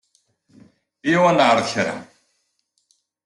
Eyya-w 1.05 1.23
ad 1.31 1.35
naɛṛeḍ 1.37 1.65
kra. 1.73 1.95